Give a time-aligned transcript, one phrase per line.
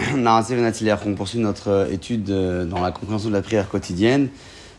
[1.04, 4.28] on poursuit notre euh, étude euh, dans la compréhension de la prière quotidienne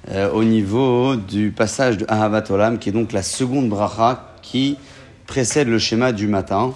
[0.09, 4.79] euh, au niveau du passage de Ahavat Olam, qui est donc la seconde bracha qui
[5.27, 6.73] précède le schéma du matin.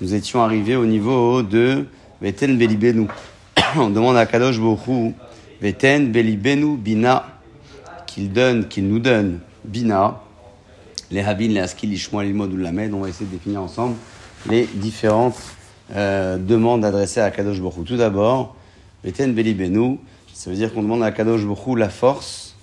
[0.00, 1.86] Nous étions arrivés au niveau de
[2.22, 3.08] Veten Belibenu.
[3.76, 5.14] On demande à Kadosh Bohu
[5.60, 7.26] Veten Belibenu Bina,
[8.06, 10.20] qu'il donne, qu'il nous donne Bina,
[11.10, 12.94] les Havin, les Askil, les Shmuel, les ou Lamed.
[12.94, 13.96] On va essayer de définir ensemble
[14.48, 15.55] les différentes
[15.94, 17.84] euh, demande adressée à Kadosh Borou.
[17.84, 18.56] Tout d'abord,
[19.04, 19.98] Beten Beni
[20.32, 22.56] ça veut dire qu'on demande à Kadosh Borou la force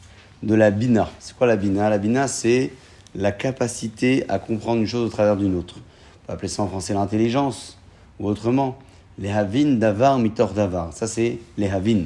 [0.44, 1.10] de la bina.
[1.20, 1.90] C'est quoi la bina?
[1.90, 2.72] La bina, c'est
[3.16, 5.78] la capacité à comprendre une chose au travers d'une autre.
[5.78, 7.78] On peut appeler ça en français l'intelligence,
[8.20, 8.78] ou autrement.
[9.18, 10.92] Les havin davar mitor davar.
[10.94, 12.06] Ça, c'est les havin.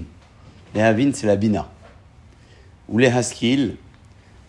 [0.75, 1.67] Les havin, c'est la bina.
[2.89, 3.77] Ou les haskil.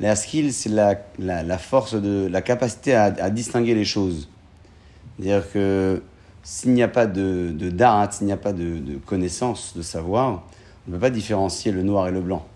[0.00, 4.28] Les haskil, c'est la, la, force de la capacité à distinguer les choses.
[5.18, 6.00] C'est-à-dire que
[6.48, 7.70] s'il n'y a pas de, de
[8.10, 10.44] s'il n'y a pas de, de, connaissance, de savoir,
[10.86, 12.46] on ne peut pas différencier le noir et le blanc.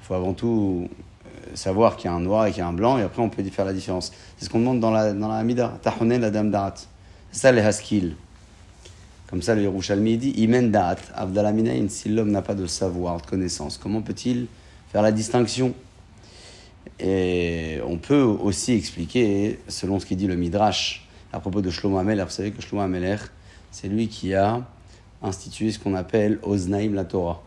[0.00, 2.68] Il faut avant tout euh, savoir qu'il y a un noir et qu'il y a
[2.68, 4.12] un blanc, et après on peut faire la différence.
[4.38, 6.74] C'est ce qu'on demande dans la, dans la la dame Da'at.
[7.32, 8.14] C'est ça les Haskil.
[9.28, 13.26] Comme ça, le Yerushalmi dit Imen Da'at, Avdalaminain, si l'homme n'a pas de savoir, de
[13.26, 14.46] connaissance, comment peut-il
[14.92, 15.74] faire la distinction?
[17.00, 21.98] Et on peut aussi expliquer, selon ce qu'il dit le Midrash, à propos de Shlomo
[21.98, 23.16] Ameler, vous savez que Shlomo Ameler,
[23.70, 24.62] c'est lui qui a
[25.22, 27.42] institué ce qu'on appelle Oznaim la Torah.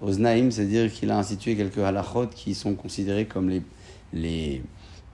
[0.00, 3.62] Oznaim, c'est-à-dire qu'il a institué quelques halachot qui sont considérés comme les,
[4.12, 4.62] les,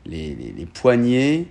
[0.06, 1.46] les, poignées,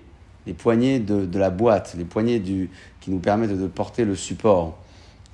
[0.47, 4.15] les poignées de, de, la boîte, les poignées du, qui nous permettent de porter le
[4.15, 4.77] support.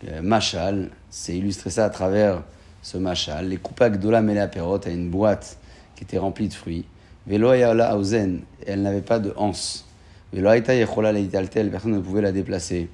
[0.09, 2.43] Euh, machal, c'est illustré ça à travers
[2.81, 3.47] ce machal.
[3.47, 5.57] Les coupacs de la à une boîte
[5.95, 6.85] qui était remplie de fruits.
[7.25, 7.53] Velo
[7.95, 9.85] Auzen, elle n'avait pas de hanse.
[10.33, 12.89] Velo personne ne pouvait la déplacer.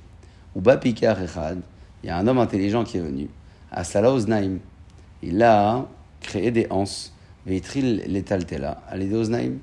[0.55, 1.59] Ou Bapikar Echad,
[2.03, 3.29] il y a un homme intelligent qui est venu,
[3.71, 4.57] à Oznaim.
[5.21, 5.85] Il a
[6.21, 7.13] créé des anses,
[7.45, 9.53] Veitril l'Etaltela, à Oznaim.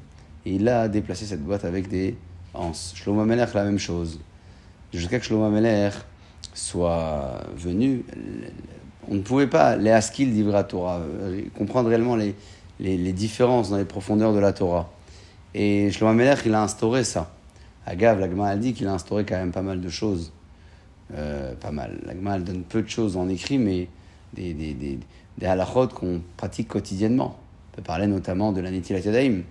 [0.45, 2.17] Et il a déplacé cette boîte avec des
[2.55, 2.93] anses.
[2.95, 4.21] Shlomo Melech, la même chose.
[4.93, 5.95] Jusqu'à que Shlomo Melech
[6.55, 8.05] soit venu,
[9.09, 11.01] on ne pouvait pas, les Haskil d'Ivra Torah,
[11.57, 12.35] comprendre réellement les,
[12.79, 14.91] les, différences dans les profondeurs de la Torah.
[15.55, 17.33] Et Shlomo Melech, il a instauré ça.
[17.87, 20.33] Agav, la a dit qu'il a instauré quand même pas mal de choses.
[21.15, 21.99] Euh, pas mal.
[22.05, 23.89] L'agma, donne peu de choses en écrit, mais
[24.34, 24.99] des, des, des,
[25.39, 27.37] des halachot qu'on pratique quotidiennement.
[27.72, 29.43] On peut parler notamment de la Yadayim,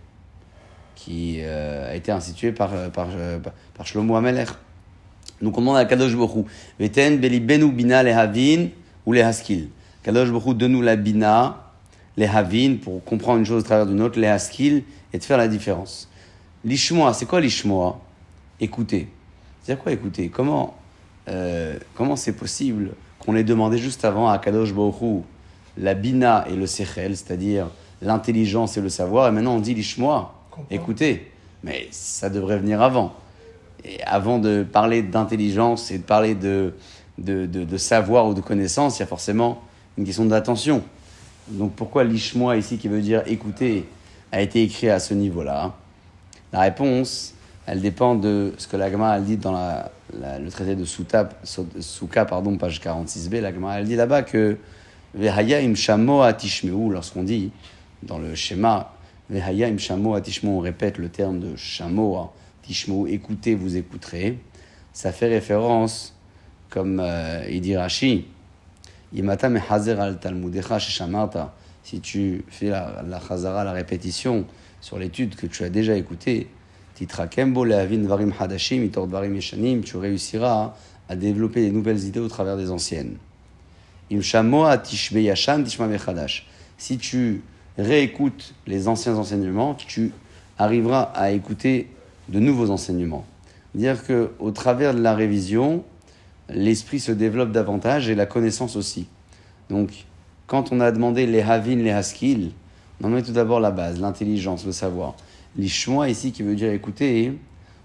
[0.95, 3.07] qui euh, a été instituée par, euh, par,
[3.73, 4.45] par, Shlomo Ameler.
[5.41, 6.45] Donc on demande à Kadosh Borou,
[6.79, 8.67] Veten beli benu bina le havin
[9.05, 9.69] ou les haskil.
[10.03, 11.71] Kadosh Borou, donne-nous la bina,
[12.17, 14.83] les havin, pour comprendre une chose à travers d'une autre, les haskil,
[15.13, 16.09] et de faire la différence.
[16.63, 17.99] L'ishmoa, c'est quoi l'ishmoa?
[18.59, 19.09] Écouter.
[19.61, 20.75] C'est-à-dire quoi écouter Comment
[21.27, 25.23] euh, comment c'est possible qu'on ait demandé juste avant à Kadosh Baruch
[25.77, 27.67] la bina et le sechel, c'est-à-dire
[28.01, 30.33] l'intelligence et le savoir, et maintenant on dit l'ishmoa,
[30.69, 31.31] écoutez,
[31.63, 33.13] mais ça devrait venir avant.
[33.83, 36.73] Et avant de parler d'intelligence et de parler de,
[37.17, 39.61] de, de, savoir ou de connaissance, il y a forcément
[39.97, 40.81] une question d'attention.
[41.47, 43.85] Donc pourquoi l'ishmoa ici, qui veut dire écouter,
[44.31, 45.73] a été écrit à ce niveau-là?
[46.51, 47.33] La réponse,
[47.67, 52.57] elle dépend de ce que l'agma a dit dans la, le traité de Souka, pardon,
[52.57, 54.57] page 46b, l'agma elle dit là-bas que
[55.17, 57.51] im atishmeu, lorsqu'on dit
[58.03, 58.93] dans le schéma
[59.31, 62.31] im atishmeu, on répète le terme de shamo
[62.63, 64.39] tishmeu, écoutez, vous écouterez,
[64.93, 66.13] ça fait référence,
[66.69, 68.25] comme euh, il dit Rashi,
[69.17, 70.79] al talmudecha
[71.83, 74.45] si tu fais la, la chazara, la répétition
[74.81, 76.47] sur l'étude que tu as déjà écoutée,
[79.83, 80.73] tu réussiras
[81.07, 83.17] à développer des nouvelles idées au travers des anciennes.
[86.77, 87.41] Si tu
[87.77, 90.11] réécoutes les anciens enseignements, tu
[90.57, 91.89] arriveras à écouter
[92.29, 93.25] de nouveaux enseignements.
[93.73, 95.83] Dire que au travers de la révision,
[96.49, 99.07] l'esprit se développe davantage et la connaissance aussi.
[99.69, 100.05] Donc,
[100.47, 102.51] quand on a demandé les havin, les haskil,
[103.01, 105.15] on en met tout d'abord la base, l'intelligence, le savoir.
[105.57, 107.33] L'ishmoa ici qui veut dire écouter,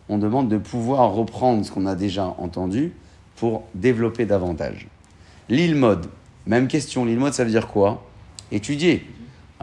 [0.09, 2.93] on demande de pouvoir reprendre ce qu'on a déjà entendu
[3.37, 4.89] pour développer davantage.
[5.49, 6.07] L'île mode,
[6.47, 7.05] même question.
[7.05, 8.05] L'île mode, ça veut dire quoi?
[8.51, 9.07] Étudier.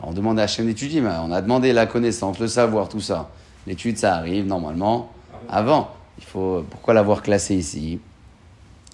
[0.01, 3.30] on demande à Hachem d'étudier, mais on a demandé la connaissance, le savoir, tout ça.
[3.65, 5.12] L'étude, ça arrive normalement
[5.50, 5.92] avant.
[6.18, 8.00] Il faut, pourquoi l'avoir classé ici?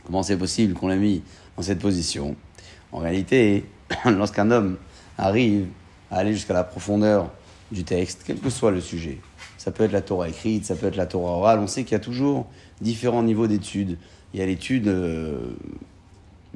[0.06, 1.22] Comment c'est possible qu'on l'ait mis
[1.56, 2.36] dans cette position?
[2.92, 3.66] En réalité,
[4.06, 4.78] lorsqu'un homme
[5.18, 5.68] arrive
[6.10, 7.30] à aller jusqu'à la profondeur
[7.74, 9.18] du texte, quel que soit le sujet.
[9.58, 11.60] Ça peut être la Torah écrite, ça peut être la Torah orale.
[11.60, 12.48] On sait qu'il y a toujours
[12.82, 13.98] différents niveaux d'études.
[14.34, 15.56] il y a l'étude euh,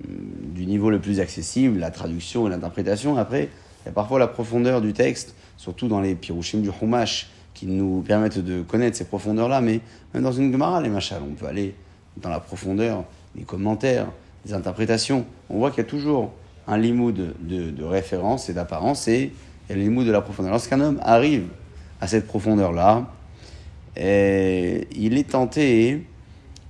[0.08, 3.18] du niveau le plus accessible, la traduction et l'interprétation.
[3.18, 3.50] Après,
[3.84, 7.66] il y a parfois la profondeur du texte, surtout dans les pirouchim du Humash, qui
[7.66, 9.62] nous permettent de connaître ces profondeurs-là.
[9.62, 9.80] Mais
[10.14, 11.74] même dans une Gemara, les machals, on peut aller
[12.18, 13.06] dans la profondeur
[13.36, 14.08] des commentaires,
[14.46, 15.26] des interprétations.
[15.50, 16.34] On voit qu'il y a toujours
[16.68, 19.32] un limoud de, de, référence et d'apparence et
[19.70, 20.52] a le limoud de la profondeur.
[20.52, 21.48] Lorsqu'un homme arrive
[22.02, 23.08] à cette profondeur-là,
[23.96, 26.06] il est tenté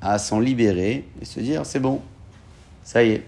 [0.01, 2.01] à s'en libérer et se dire c'est bon,
[2.83, 3.23] ça y est,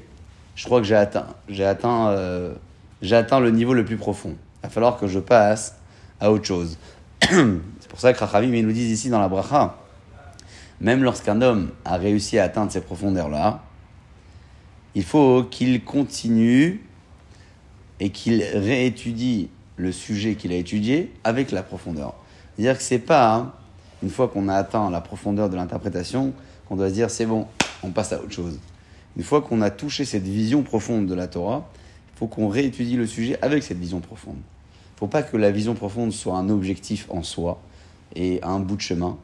[0.55, 2.53] je crois que j'ai atteint, j'ai atteint, euh,
[3.01, 4.35] le niveau le plus profond.
[4.61, 5.75] Il va falloir que je passe
[6.19, 6.77] à autre chose.
[7.21, 9.77] c'est pour ça que Rachamim nous disent ici dans la bracha,
[10.81, 13.61] même lorsqu'un homme a réussi à atteindre ces profondeurs-là,
[14.95, 16.81] il faut qu'il continue
[17.99, 19.49] et qu'il réétudie
[19.79, 22.13] le sujet qu'il a étudié avec la profondeur.
[22.55, 23.53] C'est-à-dire que c'est pas, hein,
[24.03, 26.33] une fois qu'on a atteint la profondeur de l'interprétation,
[26.67, 27.47] qu'on doit se dire c'est bon,
[27.81, 28.59] on passe à autre chose.
[29.15, 31.69] Une fois qu'on a touché cette vision profonde de la Torah,
[32.13, 34.35] il faut qu'on réétudie le sujet avec cette vision profonde.
[34.35, 37.61] Il ne faut pas que la vision profonde soit un objectif en soi
[38.15, 39.17] et un bout de chemin.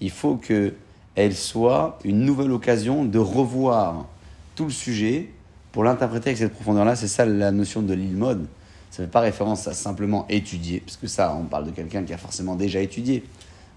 [0.00, 4.06] Il faut qu'elle soit une nouvelle occasion de revoir
[4.54, 5.30] tout le sujet
[5.72, 6.94] pour l'interpréter avec cette profondeur-là.
[6.94, 8.46] C'est ça la notion de l'ilmod.
[8.90, 12.02] Ça ne fait pas référence à simplement étudier, parce que ça, on parle de quelqu'un
[12.04, 13.24] qui a forcément déjà étudié,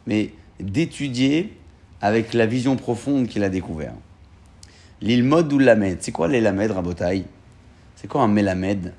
[0.08, 1.54] mais d'étudier
[2.02, 3.94] avec la vision profonde qu'il a découvert.
[5.02, 7.26] L'ilmod ou lamed, c'est quoi les lamed, Rabotaï?
[7.96, 8.94] C'est quoi un melamed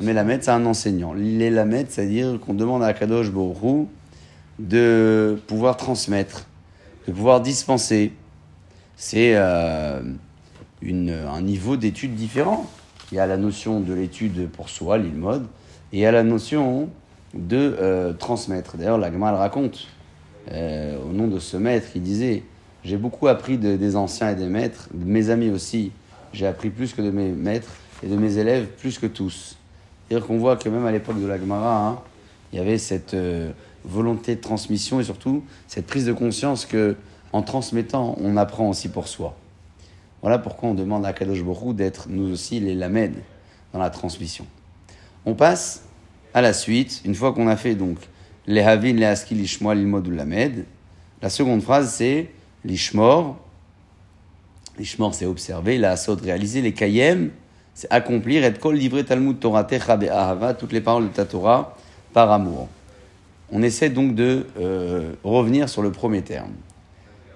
[0.00, 1.12] Un melamed, c'est un enseignant.
[1.14, 3.88] Les lamed, c'est-à-dire qu'on demande à Kadosh Borou
[4.58, 6.46] de pouvoir transmettre,
[7.06, 8.12] de pouvoir dispenser.
[8.96, 10.00] C'est euh,
[10.82, 12.66] un niveau d'étude différent.
[13.12, 15.44] Il y a la notion de l'étude pour soi, l'ilmod,
[15.92, 16.88] et il y a la notion
[17.34, 18.76] de euh, transmettre.
[18.76, 19.86] D'ailleurs, la Gemara raconte,
[20.50, 22.42] euh, au nom de ce maître, il disait
[22.84, 25.92] J'ai beaucoup appris des anciens et des maîtres, de mes amis aussi.
[26.32, 27.72] J'ai appris plus que de mes maîtres
[28.02, 29.56] et de mes élèves plus que tous.
[30.08, 31.98] C'est-à-dire qu'on voit que même à l'époque de la Gemara, hein,
[32.52, 33.50] il y avait cette euh,
[33.84, 36.96] volonté de transmission et surtout cette prise de conscience que
[37.32, 39.36] en transmettant, on apprend aussi pour soi.
[40.22, 43.14] Voilà pourquoi on demande à Kadosh Borou d'être nous aussi les lamed
[43.72, 44.46] dans la transmission.
[45.24, 45.84] On passe
[46.34, 47.98] à la suite, une fois qu'on a fait donc
[48.46, 50.64] les havin, les aski, l'ishmoa, l'ilmod ou lamed.
[51.22, 52.30] La seconde phrase c'est
[52.64, 53.36] l'ishmor.
[54.78, 57.30] L'ishmor c'est observer, la asod réaliser, les kayem
[57.74, 61.76] c'est accomplir, et kol livré talmud torah techa ahava, toutes les paroles de ta Torah
[62.14, 62.68] par amour.
[63.52, 66.52] On essaie donc de euh, revenir sur le premier terme.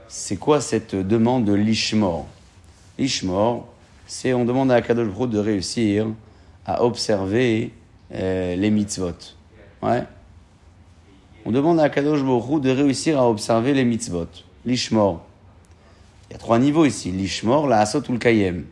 [0.09, 2.27] C'est quoi cette demande de l'ishmor?
[3.01, 3.67] Ishmor,
[4.07, 6.07] c'est on demande à Akadosh de réussir
[6.67, 7.73] à observer
[8.13, 9.13] euh, les mitzvot.
[9.83, 10.05] Ouais.
[11.45, 14.29] On demande à Akadosh de réussir à observer les mitzvot.
[14.67, 15.25] L'Ishmor.
[16.29, 17.11] Il y a trois niveaux ici.
[17.11, 18.67] L'Ishmor, la Asot ou le Kayem.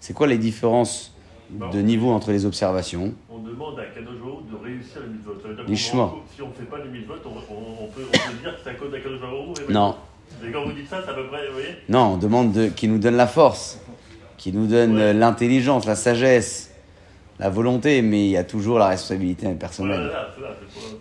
[0.00, 1.14] C'est quoi les différences
[1.50, 3.14] de niveau entre les observations?
[3.30, 4.18] On demande à Akadosh
[4.50, 5.64] de réussir les mitzvot.
[5.66, 6.22] L'Ishmor.
[6.34, 8.02] Si on ne fait pas les mitzvot, on, peut,
[8.42, 9.96] dire que c'est à cause d'Akadosh Non.
[10.46, 12.90] Et quand vous dites ça, c'est à peu près, vous voyez Non, on demande qu'il
[12.90, 13.78] nous donne la force,
[14.38, 16.70] qu'il nous donne l'intelligence, la sagesse,
[17.38, 20.10] la volonté, mais il y a toujours la responsabilité personnelle.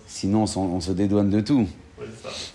[0.08, 1.68] Sinon, on, se dédouane de tout.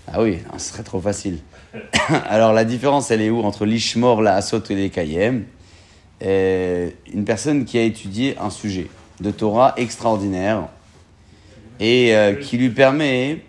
[0.09, 1.38] Ah oui, ce serait trop facile.
[2.29, 5.44] Alors, la différence, elle est où entre l'ishmor, la asot et les kayem
[6.20, 8.89] Une personne qui a étudié un sujet
[9.20, 10.69] de Torah extraordinaire
[11.81, 13.41] et euh, qui lui permet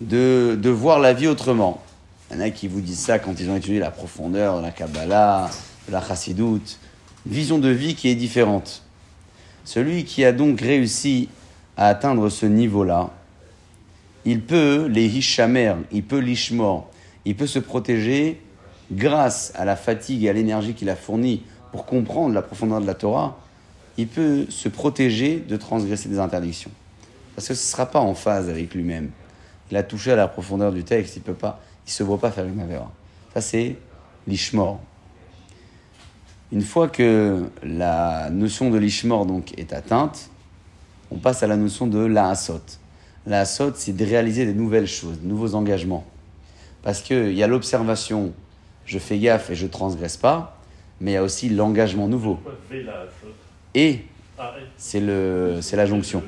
[0.00, 1.82] de, de voir la vie autrement.
[2.30, 4.62] Il y en a qui vous disent ça quand ils ont étudié la profondeur de
[4.62, 5.48] la Kabbalah,
[5.86, 6.78] de la Chassidoute.
[7.24, 8.82] vision de vie qui est différente.
[9.64, 11.28] Celui qui a donc réussi
[11.76, 13.10] à atteindre ce niveau-là,
[14.24, 16.90] il peut les hishamer, il peut l'ishmor,
[17.24, 18.40] il peut se protéger
[18.90, 22.86] grâce à la fatigue et à l'énergie qu'il a fournie pour comprendre la profondeur de
[22.86, 23.38] la Torah,
[23.98, 26.70] il peut se protéger de transgresser des interdictions.
[27.34, 29.10] Parce que ce ne sera pas en phase avec lui-même.
[29.70, 32.02] Il a touché à la profondeur du texte, il ne peut pas il ne se
[32.02, 32.90] voit pas faire une Avera.
[33.32, 33.76] Ça, c'est
[34.26, 34.80] l'Ishmor.
[36.52, 40.30] Une fois que la notion de l'Ishmor donc, est atteinte,
[41.10, 42.60] on passe à la notion de la Asot.
[43.26, 46.04] La Asot, c'est de réaliser des nouvelles choses, de nouveaux engagements.
[46.82, 48.32] Parce qu'il y a l'observation,
[48.84, 50.58] je fais gaffe et je transgresse pas,
[51.00, 52.38] mais il y a aussi l'engagement nouveau.
[53.74, 54.00] Et,
[54.76, 56.22] c'est la jonction.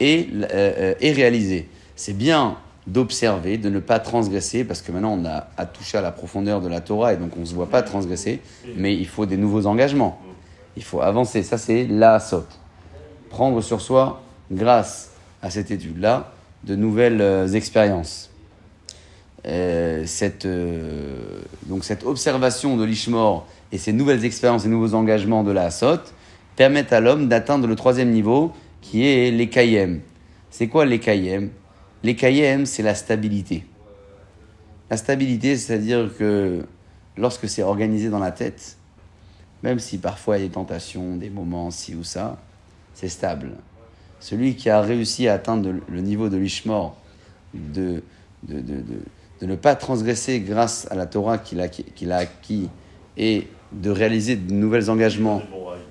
[0.00, 1.68] Et, euh, euh, et réaliser.
[1.96, 6.00] C'est bien d'observer, de ne pas transgresser, parce que maintenant on a à toucher à
[6.00, 8.40] la profondeur de la Torah et donc on ne se voit pas transgresser,
[8.76, 10.20] mais il faut des nouveaux engagements.
[10.76, 11.42] Il faut avancer.
[11.42, 12.58] Ça, c'est la saute.
[13.30, 15.10] Prendre sur soi, grâce
[15.42, 16.32] à cette étude-là,
[16.64, 18.30] de nouvelles euh, expériences.
[19.46, 25.42] euh, cette, euh, donc cette observation de l'Ishmor et ces nouvelles expériences et nouveaux engagements
[25.42, 25.98] de la Hassot
[26.54, 30.00] permettent à l'homme d'atteindre le troisième niveau qui est l'Ekayem.
[30.50, 31.50] C'est quoi l'Ekayem
[32.02, 33.64] L'Ekayem, c'est la stabilité.
[34.90, 36.64] La stabilité, c'est-à-dire que
[37.16, 38.76] lorsque c'est organisé dans la tête,
[39.62, 42.38] même si parfois il y a des tentations, des moments ci ou ça,
[42.94, 43.52] c'est stable.
[44.20, 46.96] Celui qui a réussi à atteindre le niveau de l'Ishmor,
[47.54, 48.02] de,
[48.42, 48.98] de, de, de,
[49.40, 52.68] de ne pas transgresser grâce à la Torah qu'il a, qu'il a acquis
[53.16, 55.42] et de réaliser de nouveaux engagements,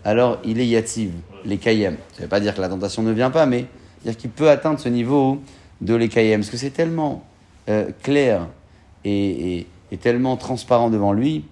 [0.04, 1.12] alors il est yativ,
[1.46, 1.96] les kayem.
[2.12, 3.66] Ça ne veut pas dire que la tentation ne vient pas, mais
[4.04, 5.42] dire qu'il peut atteindre ce niveau
[5.82, 6.42] de les kayem.
[6.42, 7.24] Parce que c'est tellement
[7.70, 8.48] euh, clair
[9.04, 9.68] et,
[10.00, 11.44] tellement transparent devant lui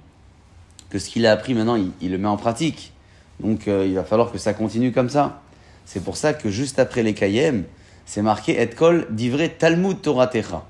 [0.90, 2.94] que ce qu'il a appris maintenant, il, le met en pratique.
[3.42, 5.42] Donc euh, il va falloir que ça continue comme ça.
[5.86, 7.66] C'est pour ça que juste après les kayem,
[8.06, 10.64] c'est marqué Et kol divrei Talmud Torah Techa.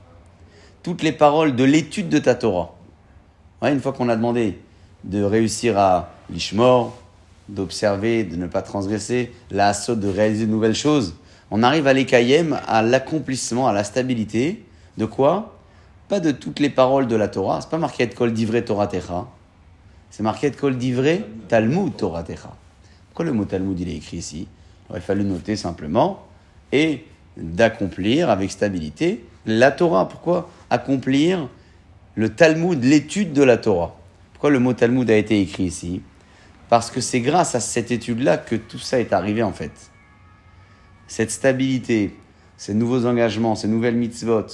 [0.84, 2.74] Toutes les paroles de l'étude de ta Torah.
[3.62, 4.58] Une fois qu'on a demandé
[5.04, 6.98] de réussir à l'ishmor,
[7.50, 11.16] d'observer, de ne pas transgresser, la de réaliser de nouvelles choses,
[11.52, 14.64] on arrive à l'ékayem, à l'accomplissement, à la stabilité.
[14.98, 15.58] De quoi
[16.08, 17.62] Pas de toutes les paroles de la Torah.
[17.62, 19.28] C'est pas marqué Et kol divrei Torah Techa.
[20.10, 22.54] C'est marqué Et kol divrei Talmud Torah Techa.
[23.08, 24.48] Pourquoi le mot Talmud il est écrit ici
[24.88, 26.26] Il aurait fallu noter simplement
[26.72, 30.08] et d'accomplir avec stabilité la Torah.
[30.08, 31.50] Pourquoi accomplir
[32.16, 33.96] le Talmud, l'étude de la Torah?
[34.34, 36.02] Pourquoi le mot Talmud a été écrit ici?
[36.70, 39.72] Parce que c'est grâce à cette étude-là que tout ça est arrivé en fait.
[41.10, 42.16] Cette stabilité,
[42.56, 44.46] ces nouveaux engagements, ces nouvelles mitzvot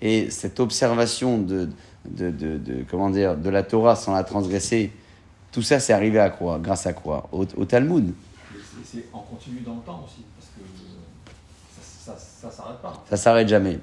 [0.00, 1.68] et cette observation de,
[2.08, 4.92] de, de, de comment dire, de la Torah sans la transgresser,
[5.52, 6.58] tout ça c'est arrivé à quoi?
[6.58, 7.28] Grâce à quoi?
[7.32, 8.14] Au, au Talmud.
[8.82, 10.62] C'est en continu dans le temps aussi, parce que
[11.82, 13.04] ça, ça, ça s'arrête pas.
[13.10, 13.78] Ça s'arrête jamais.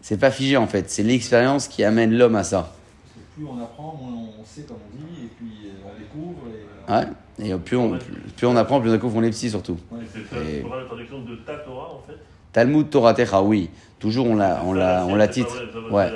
[0.00, 2.72] C'est pas figé en fait, c'est l'expérience qui amène l'homme à ça.
[3.04, 6.40] Parce que plus on apprend, moins on sait comme on dit, et puis on découvre.
[6.48, 6.90] Et...
[6.90, 7.06] Ouais,
[7.42, 7.98] et plus on,
[8.36, 9.78] plus on apprend, plus on découvre on est petit surtout.
[10.32, 12.18] C'est la traduction de ta Torah en fait
[12.52, 13.70] Talmud Torah Techa, oui.
[13.98, 15.54] Toujours on la, on la, on la titre.
[15.90, 16.10] Ouais.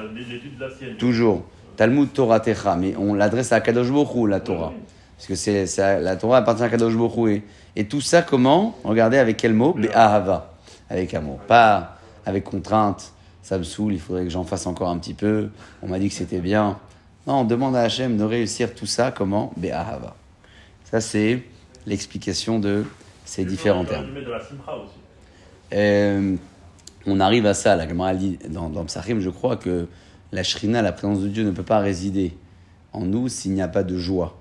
[0.98, 1.44] Toujours.
[1.76, 4.72] Talmud Torah Techa, mais on l'adresse à Kadosh Bokhu, la Torah.
[5.16, 7.30] Parce que c'est, la Torah appartient à Kadosh Bokhu.
[7.30, 7.44] Et,
[7.76, 8.76] et tout ça, comment?
[8.82, 9.74] Regardez avec quel mot?
[9.74, 10.54] Be'ahava.
[10.90, 11.38] Avec amour.
[11.38, 13.12] Pas avec contrainte.
[13.42, 15.50] Ça me saoule, il faudrait que j'en fasse encore un petit peu.
[15.82, 16.78] On m'a dit que c'était bien.
[17.26, 19.52] Non, on demande à Hachem de réussir tout ça, comment?
[19.56, 20.16] Be'ahava.
[20.94, 21.42] Ça, c'est
[21.86, 22.84] l'explication de
[23.24, 24.06] ces différents termes.
[25.72, 26.36] Euh,
[27.04, 29.88] on arrive à ça, la Gemara dit dans, dans Psachim, je crois que
[30.30, 32.36] la shrina, la présence de Dieu, ne peut pas résider
[32.92, 34.40] en nous s'il n'y a pas de joie.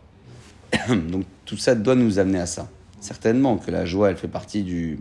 [0.90, 2.70] Donc tout ça doit nous amener à ça.
[3.00, 5.00] Certainement que la joie, elle fait partie du...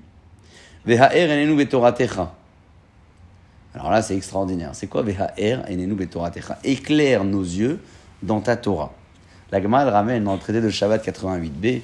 [3.74, 4.70] Alors là, c'est extraordinaire.
[4.72, 7.78] C'est quoi Ve'ha'er enenu betoratecha Éclaire nos yeux
[8.22, 8.94] dans ta Torah.
[9.52, 11.82] La Gemara, ramène dans le traité de Shabbat 88b,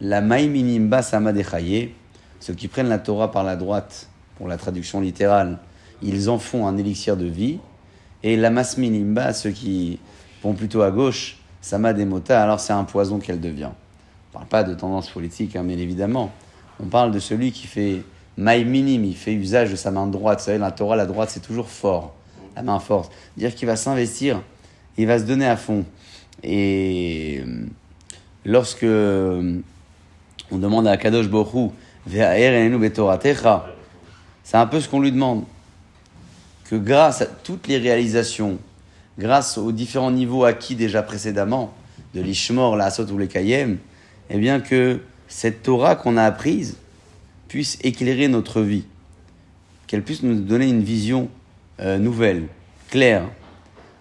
[0.00, 1.92] la maïminimba samadechaye,
[2.40, 5.58] ceux qui prennent la Torah par la droite, pour la traduction littérale,
[6.00, 7.58] ils en font un élixir de vie.
[8.22, 9.98] Et la masminimba, ceux qui
[10.42, 13.70] vont plutôt à gauche, samademota, alors c'est un poison qu'elle devient.
[14.32, 16.32] On ne parle pas de tendance politique, hein, bien évidemment.
[16.80, 18.04] On parle de celui qui fait
[18.38, 20.38] maïminim, il fait usage de sa main droite.
[20.38, 22.14] Vous savez, la Torah, la droite, c'est toujours fort,
[22.56, 23.12] la main forte.
[23.36, 24.40] Dire qu'il va s'investir,
[24.96, 25.84] il va se donner à fond.
[26.42, 27.42] Et
[28.44, 29.62] lorsque on
[30.58, 31.72] demande à Kadosh Borou,
[32.08, 32.22] c'est
[34.54, 35.44] un peu ce qu'on lui demande.
[36.70, 38.58] Que grâce à toutes les réalisations,
[39.18, 41.72] grâce aux différents niveaux acquis déjà précédemment,
[42.14, 43.78] de l'Ishmor, la Asot ou les Kayem,
[44.30, 46.76] eh bien que cette Torah qu'on a apprise
[47.48, 48.84] puisse éclairer notre vie.
[49.86, 51.28] Qu'elle puisse nous donner une vision
[51.80, 52.48] euh, nouvelle,
[52.90, 53.24] claire.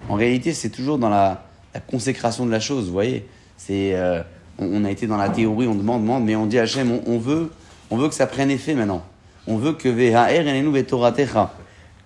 [0.10, 1.45] En réalité, c'est toujours dans la,
[1.76, 3.26] la, consécration de la chose, vous voyez.
[3.58, 4.22] C'est, euh,
[4.58, 7.18] on, a été dans la théorie, on demande, demande, mais on dit à Hachem, on,
[7.18, 7.52] veut
[7.90, 9.04] on veut que ça prenne effet maintenant.
[9.48, 9.90] On veut que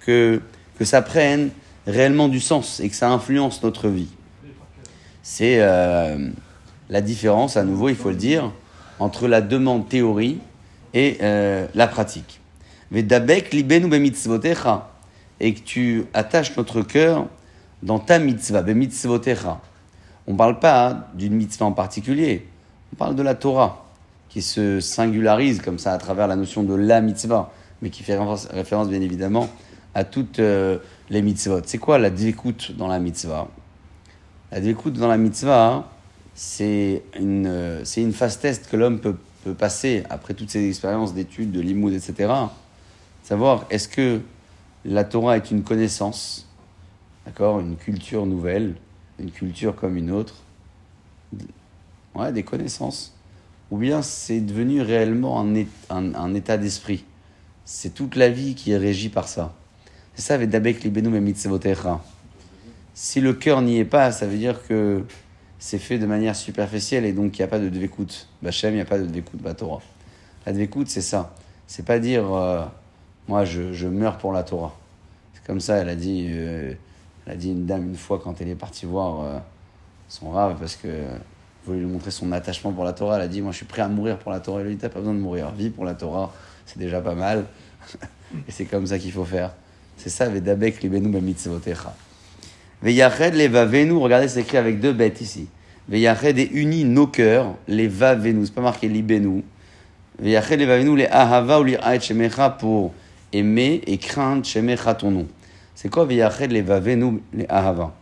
[0.06, 0.42] que,
[0.78, 1.50] que ça prenne
[1.88, 4.10] réellement du sens et que ça influence notre vie.
[5.24, 6.30] C'est euh,
[6.90, 8.52] la différence, à nouveau, il faut le dire,
[9.00, 10.40] entre la demande théorie
[10.94, 12.40] et euh, la pratique.
[12.92, 13.04] Et
[15.54, 17.28] que tu attaches notre cœur
[17.84, 18.64] dans ta mitzvah,
[20.28, 22.48] On ne parle pas d'une mitzvah en particulier,
[22.94, 23.86] on parle de la Torah
[24.30, 28.18] qui se singularise comme ça à travers la notion de la mitzvah, mais qui fait
[28.52, 29.50] référence, bien évidemment
[29.96, 30.78] à toutes euh,
[31.10, 31.62] les mitzvot.
[31.66, 33.48] C'est quoi la d'écoute dans la mitzvah?
[34.52, 35.90] La d'écoute dans la mitzvah,
[36.36, 41.52] c'est une, c'est une test que l'homme peut, peut, passer après toutes ces expériences d'études,
[41.52, 42.32] de limoud, etc.
[43.24, 44.22] Savoir est-ce que
[44.86, 46.49] la Torah est une connaissance?
[47.26, 48.76] D'accord, une culture nouvelle,
[49.20, 50.36] une culture comme une autre,
[52.16, 53.16] ouais, des connaissances,
[53.72, 55.40] ou bien c'est devenu réellement
[55.90, 57.06] un, état d'esprit.
[57.66, 59.54] C'est toute la vie qui est régie par ça.
[60.16, 62.02] C'est ça, Vedabek libenu me mitzvotecha.
[62.94, 65.06] Si le cœur n'y est pas, ça veut dire que
[65.60, 68.28] c'est fait de manière superficielle et donc il n'y a pas de dvekout.
[68.42, 69.82] Bachem, il n'y a pas de dvekout, Torah.
[70.46, 71.36] La dvekout, c'est ça.
[71.68, 72.66] C'est pas dire, euh,
[73.28, 74.76] moi, je, je meurs pour la Torah.
[75.34, 76.74] C'est comme ça, elle a dit, euh,
[77.30, 79.38] elle a dit une dame une fois quand elle est partie voir euh,
[80.08, 80.88] son rave parce que
[81.64, 83.18] voulait lui montrer son attachement pour la Torah.
[83.18, 84.62] Elle a dit, moi, je suis prêt à mourir pour la Torah.
[84.62, 85.52] Il lui dit, t'as pas besoin de mourir.
[85.52, 86.34] Vis pour la Torah,
[86.66, 87.46] c'est déjà pas mal.
[88.48, 89.54] et c'est comme ça qu'il faut faire.
[89.96, 91.94] C'est ça, Vedabek libenu bamitzvotecha.
[92.82, 95.48] Veyached les vavenu, regardez, c'est écrit avec deux bêtes ici.
[95.88, 99.44] Veyached et unit nos cœurs, les vavenu, c'est pas marqué libenu.
[100.18, 102.92] Veyached les vavenu, les ahava ou l'iraet shemecha pour
[103.32, 105.28] aimer et craindre shemecha ton nom.
[105.82, 107.94] C'est quoi Veyached les vavenu, les ahava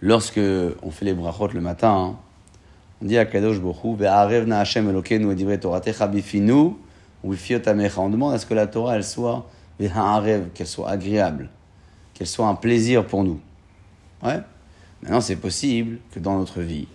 [0.00, 0.40] Lorsque
[0.82, 2.16] on fait les brachot le matin, hein,
[3.02, 6.70] on dit à Kadosh Bohu, Ve'arev na Hashem et bifinu.
[7.22, 9.46] On demande à ce que la Torah, elle soit
[9.78, 11.50] Ve'arev, qu'elle soit agréable,
[12.14, 13.40] qu'elle soit un plaisir pour nous.
[14.22, 14.40] Ouais.
[15.02, 16.88] Maintenant, c'est possible que dans notre vie,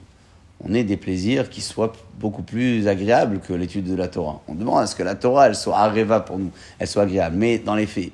[0.63, 4.41] on ait des plaisirs qui soient beaucoup plus agréables que l'étude de la Torah.
[4.47, 6.49] On demande à ce que la Torah, elle soit areva pour nous,
[6.79, 7.35] elle soit agréable.
[7.37, 8.11] Mais dans les faits,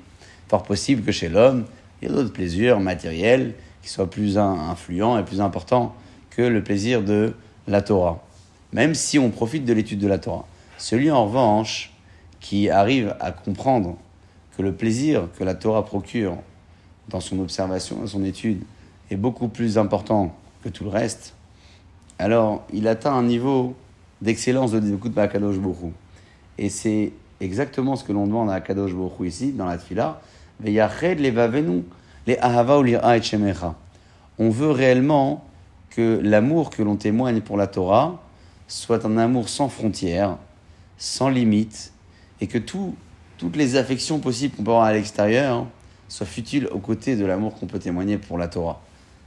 [0.48, 1.64] fort possible que chez l'homme,
[2.00, 5.94] il y a d'autres plaisirs matériels qui soient plus in- influents et plus importants
[6.30, 7.34] que le plaisir de
[7.66, 8.22] la Torah.
[8.72, 10.46] Même si on profite de l'étude de la Torah.
[10.78, 11.92] Celui en revanche
[12.40, 13.96] qui arrive à comprendre
[14.56, 16.36] que le plaisir que la Torah procure
[17.08, 18.62] dans son observation, dans son étude,
[19.10, 21.34] est beaucoup plus important que tout le reste,
[22.18, 23.74] alors il atteint un niveau
[24.20, 25.92] d'excellence de Dibukut Ba'akadosh Borou.
[26.58, 30.20] Et c'est exactement ce que l'on demande à Akadosh Borou ici, dans la Tfila.
[34.38, 35.44] On veut réellement
[35.90, 38.22] que l'amour que l'on témoigne pour la Torah
[38.68, 40.38] soit un amour sans frontières,
[40.98, 41.92] sans limite,
[42.40, 42.94] et que tout,
[43.38, 45.66] toutes les affections possibles qu'on peut avoir à l'extérieur
[46.08, 48.80] soient futiles aux côtés de l'amour qu'on peut témoigner pour la Torah.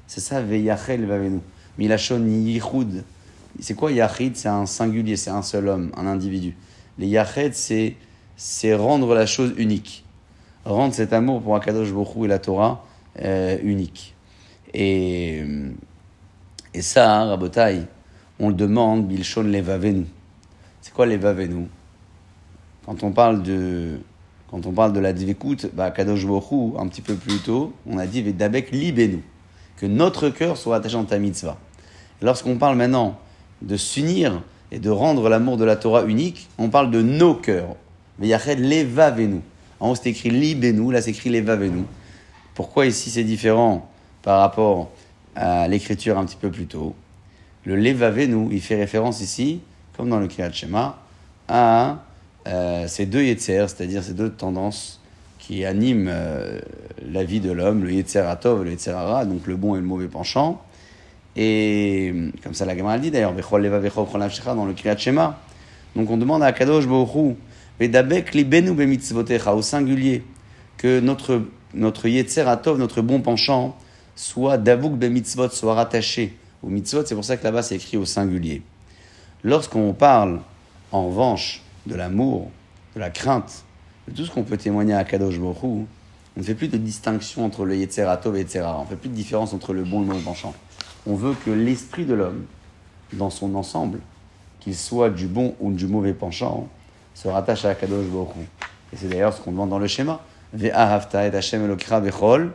[0.07, 1.39] C'est ça, Veyachel Vavenu.
[1.77, 3.03] Milachon Yichud.
[3.59, 4.35] C'est quoi Yachid?
[4.35, 6.55] C'est un singulier, c'est un seul homme, un individu.
[6.97, 10.03] Les Yached, c'est rendre la chose unique.
[10.69, 12.85] Rendre cet amour pour Akadosh Bokhu et la Torah
[13.23, 14.13] euh, unique.
[14.75, 15.43] Et,
[16.75, 17.81] et ça, hein, Rabotai,
[18.39, 20.05] on le demande, Bilshon Levavenu.
[20.81, 21.65] C'est quoi Levavenu?
[22.85, 23.97] Quand on parle de,
[24.51, 27.97] quand on parle de la Dvekut, bah, Kadosh Bokhu, un petit peu plus tôt, on
[27.97, 29.23] a dit Vedabek Libenu.
[29.75, 31.57] Que notre cœur soit attaché en ta mitzvah.
[32.21, 33.17] Lorsqu'on parle maintenant
[33.63, 37.75] de s'unir et de rendre l'amour de la Torah unique, on parle de nos cœurs.
[38.19, 39.41] Mais Yached Levavenu.
[39.79, 41.83] En haut, c'est écrit Libenu, là, c'est écrit Levavenu.
[42.53, 43.89] Pourquoi ici c'est différent
[44.21, 44.89] par rapport
[45.35, 46.95] à l'écriture un petit peu plus tôt?
[47.65, 49.61] Le Levavenu, il fait référence ici,
[49.95, 50.97] comme dans le Kriyat Shema,
[51.47, 51.99] à
[52.47, 54.99] euh, ces deux Yetzer, c'est-à-dire ces deux tendances
[55.37, 56.59] qui animent euh,
[57.11, 59.85] la vie de l'homme, le Yetzer Atov le Yetzer Hara, donc le bon et le
[59.85, 60.61] mauvais penchant.
[61.35, 62.13] Et
[62.43, 65.39] comme ça la Gemara dit d'ailleurs, dans le Kriyat Shema.
[65.95, 67.35] Donc on demande à Kadosh Baruch
[67.79, 70.23] Vedabek libenu au singulier,
[70.77, 73.77] que notre, notre Yetzer Atov, notre bon penchant,
[74.15, 77.05] soit Davuk bemitzvot, soit rattaché au mitzvot.
[77.05, 78.61] C'est pour ça que là-bas c'est écrit au singulier.
[79.43, 80.41] Lorsqu'on parle,
[80.91, 82.51] en revanche, de l'amour,
[82.95, 83.63] de la crainte,
[84.07, 85.85] de tout ce qu'on peut témoigner à Kadosh Hu, on
[86.37, 88.79] ne fait plus de distinction entre le Yetzer Atov et Hara.
[88.79, 90.53] On ne fait plus de différence entre le bon et le mauvais penchant.
[91.07, 92.45] On veut que l'esprit de l'homme,
[93.13, 93.99] dans son ensemble,
[94.59, 96.67] qu'il soit du bon ou du mauvais penchant,
[97.21, 98.47] se rattache à Kadosh Baruch Hu.
[98.93, 100.21] Et c'est d'ailleurs ce qu'on demande dans le schéma.
[100.53, 101.67] Ve'ahavta et Hashem
[102.01, 102.53] bechol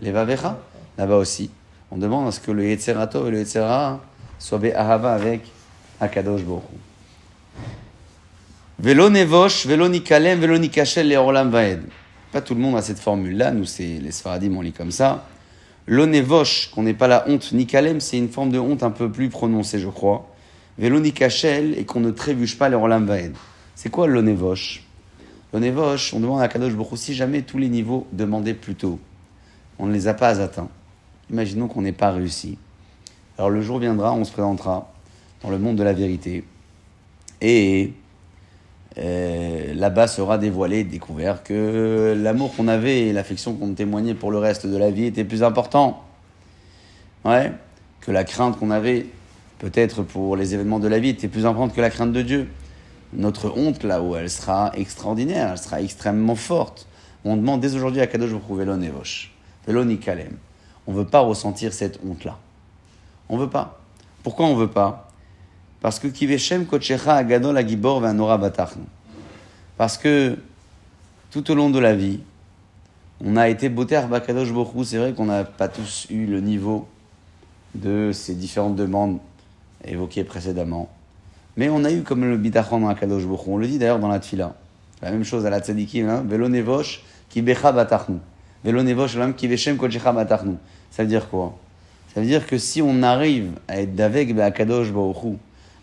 [0.00, 0.56] levavecha.
[0.96, 1.50] Là-bas aussi,
[1.90, 4.00] on demande à ce que le Yetzer Atov et le Yetzer Hara
[4.38, 5.40] soient be'ahava avec
[6.00, 6.76] Akadosh Baruch Hu.
[8.78, 11.82] Velo nevosh, velo nikalem, velo nikachel le orlam vaed.
[12.30, 13.50] Pas tout le monde a cette formule-là.
[13.50, 15.24] Nous, c'est les Sfaradim, on lit comme ça.
[15.88, 19.28] L'onevosh, qu'on n'ait pas la honte, nikalem, c'est une forme de honte un peu plus
[19.28, 20.28] prononcée, je crois.
[20.78, 23.34] Velo nikachel, et qu'on ne trébuche pas les orlam vaed.
[23.74, 24.84] C'est quoi l'onevosh
[25.52, 28.98] L'onevosh, on demande à Kadosh Baruch si jamais tous les niveaux demandés plus tôt,
[29.78, 30.68] on ne les a pas atteints.
[31.30, 32.58] Imaginons qu'on n'ait pas réussi.
[33.38, 34.92] Alors le jour viendra, on se présentera
[35.42, 36.44] dans le monde de la vérité.
[37.40, 37.92] Et
[38.98, 44.38] euh, là-bas sera dévoilé, découvert que l'amour qu'on avait et l'affection qu'on témoignait pour le
[44.38, 46.04] reste de la vie était plus important.
[47.24, 47.52] Ouais,
[48.00, 49.06] que la crainte qu'on avait
[49.58, 52.48] peut-être pour les événements de la vie était plus importante que la crainte de Dieu.
[53.14, 56.86] Notre honte là-haut, elle sera extraordinaire, elle sera extrêmement forte.
[57.24, 59.32] On demande dès aujourd'hui à Kadosh Baruch Velo Nevosh,
[59.66, 60.36] Velo Nikalem.
[60.86, 62.38] on ne veut pas ressentir cette honte-là.
[63.28, 63.80] On ne veut pas.
[64.22, 65.10] Pourquoi on ne veut pas?
[65.80, 68.02] Parce que Kiveshem Kochecha Agadol Agibor.
[69.76, 70.36] Parce que
[71.30, 72.20] tout au long de la vie,
[73.24, 74.82] on a été beauté Bakadosh Bochou.
[74.84, 76.88] C'est vrai qu'on n'a pas tous eu le niveau
[77.74, 79.18] de ces différentes demandes
[79.84, 80.90] évoquées précédemment.
[81.56, 83.52] Mais on a eu comme le bitachon Akadosh Bochou.
[83.52, 84.54] On le dit d'ailleurs dans la tfila.
[85.02, 86.24] La même chose à la tzadikim, hein?
[86.26, 88.16] Velo nevosh ki becha batachnu.
[88.64, 90.56] Velo nevosh ki veshem kochecha batachnu.
[90.90, 91.56] Ça veut dire quoi?
[92.14, 95.36] Ça veut dire que si on arrive à être d'avec Akadosh Bochou,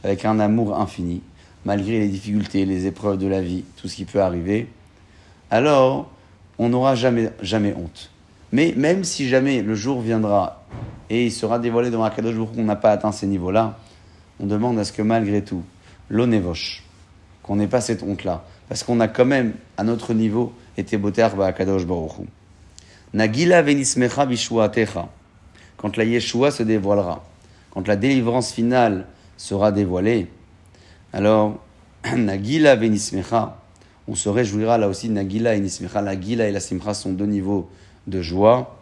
[0.03, 1.21] avec un amour infini,
[1.65, 4.67] malgré les difficultés, les épreuves de la vie, tout ce qui peut arriver,
[5.49, 6.09] alors
[6.57, 8.09] on n'aura jamais, jamais honte.
[8.51, 10.63] Mais même si jamais le jour viendra
[11.09, 13.77] et il sera dévoilé devant Akadosh Baruch qu'on n'a pas atteint ces niveaux-là,
[14.41, 15.63] on demande à ce que malgré tout,
[16.09, 16.83] l'onévoche,
[17.43, 21.21] qu'on n'ait pas cette honte-là, parce qu'on a quand même, à notre niveau, été boter
[21.21, 22.25] à Akadosh Baruch Hu.
[23.13, 25.09] Nagila venismecha bishuatecha,
[25.77, 27.23] quand la Yeshua se dévoilera,
[27.71, 29.05] quand la délivrance finale
[29.37, 30.27] sera dévoilée,
[31.13, 31.59] alors,
[32.15, 33.61] Nagila venismecha,
[34.07, 36.01] on se réjouira là aussi, Nagila et Nismecha.
[36.01, 37.69] La Gila et la Simcha sont deux niveaux
[38.07, 38.77] de joie.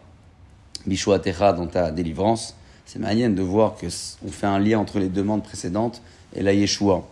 [0.88, 2.56] Bishuatecha dans ta délivrance.
[2.92, 3.86] C'est manière de voir que
[4.26, 6.02] on fait un lien entre les demandes précédentes
[6.36, 7.08] et la Yeshua.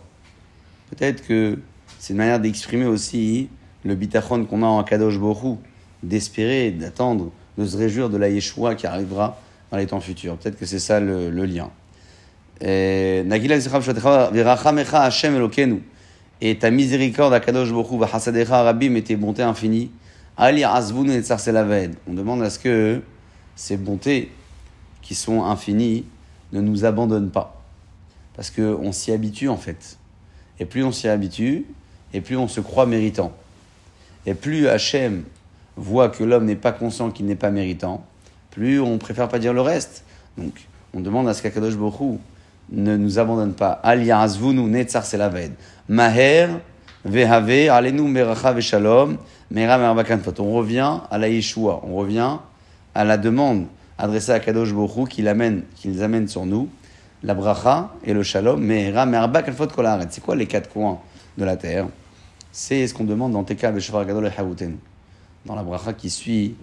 [0.90, 1.60] Peut-être que
[2.00, 3.48] c'est une manière d'exprimer aussi
[3.84, 5.60] le bitachon qu'on a en Kadosh Borou,
[6.02, 10.36] d'espérer, d'attendre, de se réjouir de la Yeshua qui arrivera dans les temps futurs.
[10.36, 11.70] Peut-être que c'est ça le, lien.
[12.60, 13.22] Et
[16.58, 17.32] ta miséricorde,
[17.70, 19.92] Bokhu, Hasadecha Rabim, et tes bontés infinies.
[20.36, 21.92] Ali et.
[22.08, 23.00] On demande à ce que
[23.54, 24.32] ces bontés,
[25.08, 26.04] qui sont infinies,
[26.52, 27.62] ne nous abandonnent pas.
[28.36, 29.96] Parce qu'on s'y habitue en fait.
[30.60, 31.64] Et plus on s'y habitue,
[32.12, 33.32] et plus on se croit méritant.
[34.26, 35.24] Et plus Hachem
[35.76, 38.04] voit que l'homme n'est pas conscient qu'il n'est pas méritant,
[38.50, 40.04] plus on préfère pas dire le reste.
[40.36, 42.18] Donc, on demande à ce qu'Akadosh Bokhu
[42.70, 43.80] ne nous abandonne pas.
[43.86, 45.52] Netzar Selaved.
[45.88, 46.60] Maher
[47.06, 49.16] Vehave Alenu Meracha Veshalom
[49.50, 50.34] Mera Merbakanfot.
[50.40, 52.36] On revient à la Yeshua, on revient
[52.94, 56.68] à la demande adressée à Kadosh Bochou qu'il amène, qu'ils amènent sur nous
[57.22, 58.64] la bracha et le shalom.
[58.64, 60.06] Mera Merbakanfot Kolaret.
[60.10, 61.00] C'est quoi les quatre coins
[61.36, 61.88] de la terre?
[62.52, 64.76] C'est ce qu'on demande dans Teka Beshvar Gadol et.
[65.44, 66.54] Dans la bracha qui suit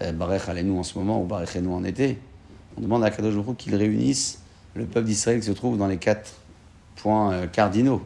[0.00, 2.18] Barech Alenu en ce moment ou Barech nous en été,
[2.76, 4.42] on demande à Kadosh Bochou qu'il réunisse
[4.74, 6.32] le peuple d'Israël qui se trouve dans les quatre
[6.96, 8.02] points euh, cardinaux.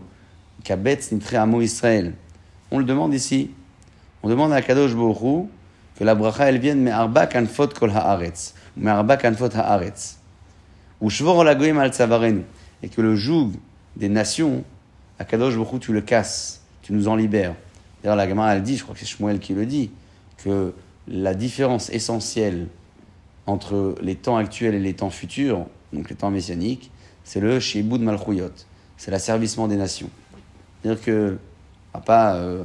[0.64, 2.14] Kabetz nitre amo Israël.
[2.70, 3.50] On le demande ici.
[4.22, 5.48] On demande à Kadosh Borou
[5.98, 8.54] que la bracha elle vienne mais arba kanfot kol haaretz.
[8.76, 10.18] Mais arba kanfot haaretz.
[11.00, 12.42] Ou shvor al tsavarenu.
[12.82, 13.52] Et que le joug
[13.96, 14.64] des nations,
[15.18, 17.54] à Kadosh Borou tu le casses, tu nous en libères.
[18.02, 19.90] D'ailleurs la gamin elle dit, je crois que c'est Shmuel qui le dit,
[20.44, 20.72] que
[21.09, 22.68] la différence essentielle
[23.46, 26.90] entre les temps actuels et les temps futurs, donc les temps messianiques,
[27.24, 28.50] c'est le Shibud Malchuyot,
[28.96, 30.11] c'est l'asservissement des nations.
[30.82, 31.38] C'est-à-dire que
[32.11, 32.64] euh,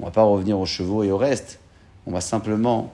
[0.00, 1.60] on va pas revenir aux chevaux et au reste,
[2.06, 2.92] on va simplement,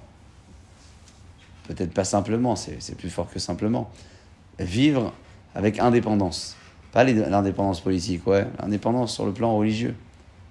[1.67, 3.91] peut-être pas simplement, c'est plus fort que simplement,
[4.59, 5.13] vivre
[5.55, 6.57] avec indépendance.
[6.93, 9.95] Pas l'indépendance politique, ouais, l'indépendance sur le plan religieux.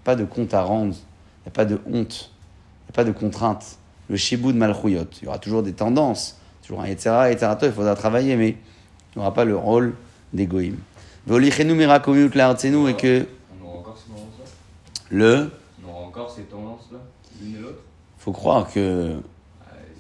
[0.04, 3.04] Pas de compte à rendre, il n'y a pas de honte, il n'y a pas
[3.04, 3.78] de contrainte.
[4.10, 7.96] Le Shibud Malchuyot, il y aura toujours des tendances, toujours un etc., etc., il faudra
[7.96, 9.96] travailler, mais il n'aura pas le rôle
[10.34, 10.78] d'égoïm.
[12.88, 13.26] et que
[13.60, 14.46] On aura encore ces tendances-là?
[15.10, 15.52] Le,
[15.84, 17.00] On aura encore ces tendances-là,
[17.42, 17.82] l'une et l'autre?
[18.28, 19.22] Faut croire que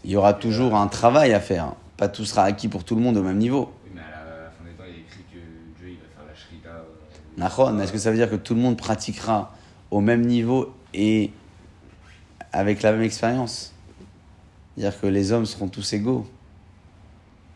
[0.03, 1.75] il y aura toujours un travail à faire.
[1.95, 3.71] Pas tout sera acquis pour tout le monde au même niveau.
[3.85, 5.39] Oui, mais à la, à la fin des temps, il est écrit que
[5.79, 6.69] Dieu il va faire la shrita.
[7.37, 9.55] Nachon, mais est-ce que ça veut dire que tout le monde pratiquera
[9.91, 11.31] au même niveau et
[12.51, 13.73] avec la même expérience?
[14.75, 16.27] C'est-à-dire que les hommes seront tous égaux.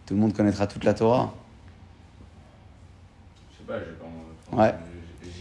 [0.06, 1.34] Tout le monde connaîtra toute la Torah.
[3.52, 3.78] Je sais pas,
[4.56, 4.64] pas.
[4.64, 4.74] Ouais.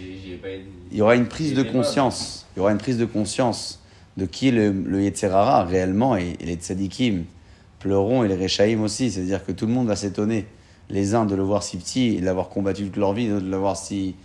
[0.00, 0.48] Ai pas.
[0.90, 2.46] Il y aura une prise de conscience.
[2.56, 3.79] Il y aura une prise de conscience
[4.20, 7.24] de qui le, le Yetzerara réellement et, les tzadikim
[7.78, 9.11] pleureront et les Rechaïm aussi.
[9.11, 10.46] C'est-à-dire que tout le monde va s'étonner.
[10.90, 13.46] Les uns de le voir si petit et de l'avoir combattu toute leur vie, d'autres
[13.46, 14.16] de le voir si,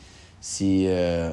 [0.42, 1.32] si, euh,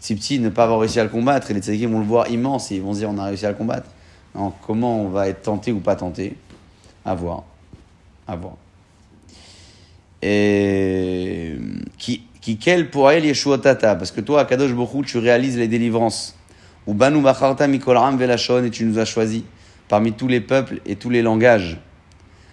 [0.00, 1.50] si petit, ne pas avoir réussi à le combattre.
[1.50, 3.46] Et les tzadikim vont le voir immense et ils vont se dire on a réussi
[3.46, 3.88] à le combattre.
[4.66, 6.36] Comment on va être tenté ou pas tenté?
[7.04, 7.44] À voir.
[8.28, 8.56] À voir.
[10.20, 11.56] Et
[11.96, 13.96] qui, qui quel pour elle Yeshua Tata?
[13.96, 16.35] Parce que toi, à Kadosh Bokhu, tu réalises les délivrances.
[16.86, 19.42] Ou Banu Bacharta Mikol Ram Velashon, et tu nous as choisis
[19.88, 21.78] parmi tous les peuples et tous les langages.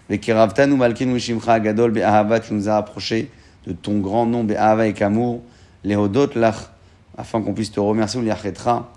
[0.10, 3.30] Les Keraftanu Malkenu Shimcha Gadol Be'ahava, tu nous as approchés
[3.65, 5.41] de ton grand nom Be'ahava et Kamour.
[5.84, 6.72] Les Hodot Lach,
[7.17, 8.91] afin qu'on puisse te remercier ou Liachetra,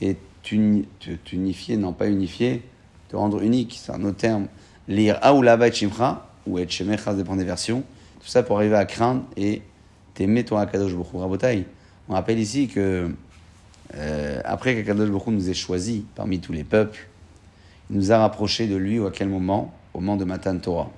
[0.00, 2.62] et t'unifier, non pas unifier,
[3.08, 4.46] te rendre unique, c'est un autre terme.
[4.88, 7.82] lire Aoulaba et Shimcha, ou et Shemecha, ça dépend des versions.
[8.20, 9.62] Tout ça pour arriver à craindre et
[10.14, 11.08] t'aimer toi Akadosh Baruch.
[11.14, 11.66] Rabotai,
[12.08, 13.10] on rappelle ici que
[13.94, 17.08] euh, après qu'Akadosh Baruch nous ait choisis parmi tous les peuples,
[17.90, 19.72] il nous a rapprochés de lui ou à quel moment?
[19.94, 20.90] Au moment de Matan Torah.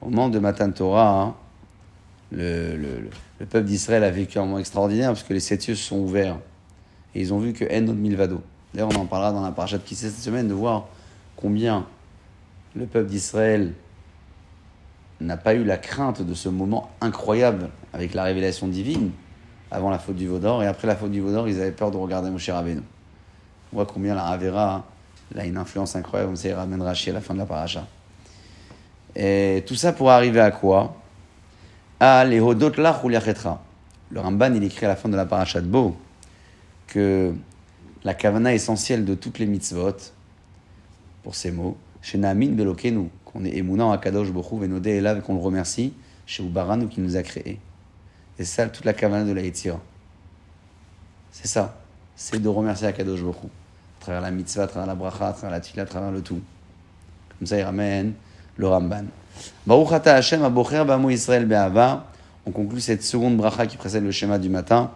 [0.00, 1.34] Au moment de Matan Torah, hein,
[2.32, 5.74] le, le- le peuple d'Israël a vécu un moment extraordinaire parce que les sept cieux
[5.74, 6.36] se sont ouverts
[7.14, 8.42] et ils ont vu que En od Milvado.
[8.74, 10.86] D'ailleurs, on en parlera dans la parachat qui cette semaine de voir
[11.36, 11.86] combien
[12.76, 13.72] le peuple d'Israël
[15.20, 19.10] n'a pas eu la crainte de ce moment incroyable avec la révélation divine
[19.70, 21.96] avant la faute du Vaudor et après la faute du Vaudor, ils avaient peur de
[21.96, 22.82] regarder Moshe Rabbeinu.
[23.72, 24.84] On voit combien la Ravera
[25.36, 27.86] a une influence incroyable, ça il ramène Rashi à la fin de la paracha.
[29.14, 30.96] Et tout ça pour arriver à quoi?
[32.00, 33.08] À les Lach ou.
[33.08, 35.96] Le Ramban, il écrit à la fin de la paracha de Bo
[36.88, 37.32] que
[38.02, 39.96] la kavana essentielle de toutes les mitzvot,
[41.22, 45.20] pour ces mots, chez Naamin Belokenu, qu'on est émouna en Akadosh Bochou, Venodé Elav, et
[45.20, 45.92] qu'on le remercie,
[46.26, 47.60] chez Ubaranu qui nous a créés.
[48.40, 49.42] C'est ça toute la kavana de la.
[51.30, 51.76] C'est ça.
[52.16, 53.50] C'est de remercier Akadosh Bochou.
[53.98, 56.22] À travers la mitzvah, à travers la bracha, à travers la tfila, à travers le
[56.22, 56.40] tout.
[57.38, 58.14] Comme ça, il ramène
[58.56, 59.04] le Ramban.
[59.66, 62.06] Baruch ata Hashem abocher Israël be'ava.
[62.46, 64.90] On conclut cette seconde bracha qui précède le schéma du matin,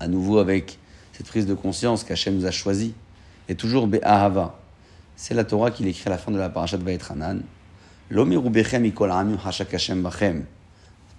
[0.00, 0.78] à nouveau avec
[1.12, 2.94] cette prise de conscience qu'Hachem nous a choisi.
[3.46, 4.54] Et toujours be'ahava.
[5.16, 7.42] C'est la Torah qu'il écrit à la fin de la parashat Vaetranan.
[8.08, 10.44] L'omiru bechem mikol ha'amim hashak Hashem bachem.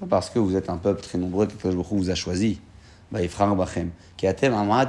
[0.10, 2.60] Parce que vous êtes un peuple très nombreux que vous a choisi.
[3.12, 3.91] Bachem.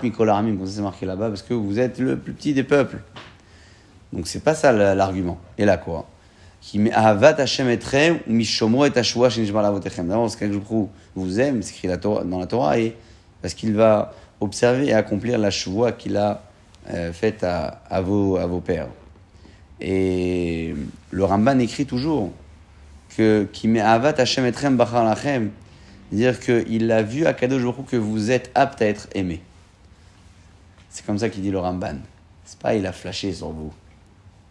[0.03, 0.57] Mikol ha'amim.
[0.57, 2.99] Comme c'est marqué là-bas, parce que vous êtes le plus petit des peuples.
[4.13, 5.39] Donc c'est pas ça la- l'argument.
[5.59, 6.07] Et là quoi?
[6.61, 10.09] Qui met ahavat Hashem etrem ou mishomro et ashua shenishbar lavotechem.
[10.09, 10.45] D'abord, parce que
[11.15, 12.97] vous aime, c'est écrit dans la Torah, et
[13.43, 16.43] parce qu'il va observer et accomplir la chevoie qu'il a
[16.91, 18.89] euh, faite à vos pères.
[19.81, 20.75] Et
[21.11, 22.33] le Ramban écrit toujours
[23.17, 25.51] que qui met avat Hashem etrem bachar lachem,
[26.13, 29.41] dire qu'il a vu à Kadosh que vous êtes apte à être aimé.
[30.91, 31.97] C'est comme ça qu'il dit le Ramban.
[32.45, 33.73] C'est pas il a flashé sur vous.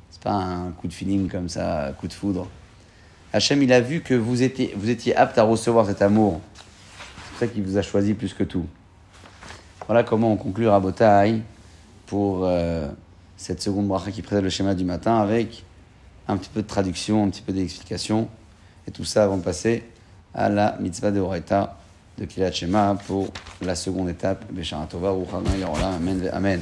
[0.10, 2.48] C'est pas un coup de feeling comme ça, un coup de foudre.
[3.34, 6.42] Hachem, il a vu que vous étiez, vous étiez apte à recevoir cet amour.
[6.56, 8.66] C'est pour ça qu'il vous a choisi plus que tout.
[9.88, 11.42] Voilà comment on conclut Rabotai
[12.08, 12.88] pour euh,
[13.38, 15.64] cette seconde bracha qui précède le schéma du matin avec
[16.28, 18.30] un petit peu de traduction, un petit peu d'explication.
[18.88, 19.84] Et tout ça avant de passer
[20.34, 21.78] à la mitzvah de Horaïta
[22.18, 23.30] de Kilat Shema pour
[23.62, 24.52] la seconde étape.
[24.52, 26.62] Béchara Tova, Amen, Amen.